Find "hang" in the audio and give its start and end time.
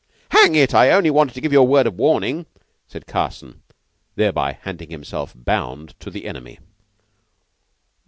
0.31-0.55